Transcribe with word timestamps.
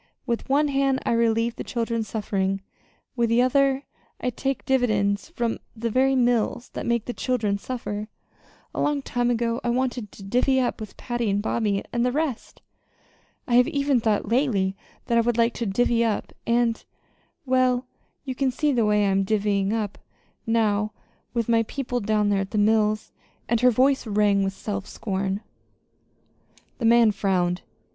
With 0.25 0.49
one 0.49 0.69
hand 0.69 0.99
I 1.05 1.11
relieve 1.11 1.57
the 1.57 1.63
children's 1.63 2.07
suffering; 2.07 2.61
with 3.15 3.29
the 3.29 3.43
other 3.43 3.83
I 4.19 4.31
take 4.31 4.65
dividends 4.65 5.29
from 5.29 5.59
the 5.75 5.91
very 5.91 6.15
mills 6.15 6.69
that 6.69 6.87
make 6.87 7.05
the 7.05 7.13
children 7.13 7.59
suffer. 7.59 8.07
A 8.73 8.81
long 8.81 9.03
time 9.03 9.29
ago 9.29 9.61
I 9.63 9.69
wanted 9.69 10.11
to 10.13 10.23
'divvy 10.23 10.59
up' 10.59 10.79
with 10.81 10.97
Patty, 10.97 11.29
and 11.29 11.39
Bobby 11.39 11.83
and 11.93 12.03
the 12.03 12.11
rest. 12.11 12.63
I 13.47 13.53
have 13.57 13.67
even 13.67 13.99
thought 13.99 14.27
lately 14.27 14.75
that 15.05 15.19
I 15.19 15.21
would 15.21 15.35
still 15.35 15.43
like 15.45 15.53
to 15.53 15.65
'divvy 15.67 16.03
up'; 16.03 16.33
and 16.47 16.83
well, 17.45 17.85
you 18.25 18.33
can 18.33 18.49
see 18.49 18.71
the 18.71 18.87
way 18.87 19.05
I 19.05 19.11
am 19.11 19.23
'divvying 19.23 19.71
up' 19.71 19.99
now 20.47 20.93
with 21.35 21.47
my 21.47 21.61
people 21.61 21.99
down 21.99 22.29
there 22.29 22.41
at 22.41 22.49
the 22.49 22.57
mills!" 22.57 23.11
And 23.47 23.61
her 23.61 23.69
voice 23.69 24.07
rang 24.07 24.43
with 24.43 24.53
self 24.53 24.87
scorn. 24.87 25.41
The 26.79 26.85
man 26.85 27.11
frowned. 27.11 27.61